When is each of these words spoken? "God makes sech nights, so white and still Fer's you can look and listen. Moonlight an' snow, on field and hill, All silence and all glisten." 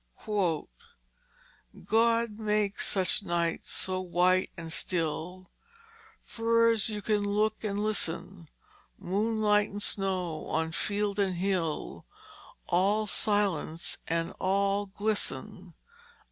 "God 1.85 2.39
makes 2.39 2.87
sech 2.87 3.21
nights, 3.21 3.69
so 3.69 4.01
white 4.01 4.49
and 4.57 4.73
still 4.73 5.51
Fer's 6.23 6.89
you 6.89 7.03
can 7.03 7.21
look 7.23 7.63
and 7.63 7.79
listen. 7.83 8.49
Moonlight 8.97 9.69
an' 9.69 9.79
snow, 9.79 10.47
on 10.47 10.71
field 10.71 11.19
and 11.19 11.35
hill, 11.35 12.07
All 12.65 13.05
silence 13.05 13.99
and 14.07 14.33
all 14.39 14.87
glisten." 14.87 15.75